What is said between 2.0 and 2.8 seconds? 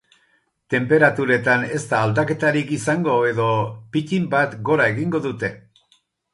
aldaketarik